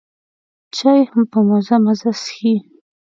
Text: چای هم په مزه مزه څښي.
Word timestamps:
چای 0.75 1.01
هم 1.09 1.23
په 1.31 1.39
مزه 1.47 1.75
مزه 1.85 2.11
څښي. 2.21 2.55